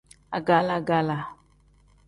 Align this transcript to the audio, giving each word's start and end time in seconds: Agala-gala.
Agala-gala. 0.37 1.17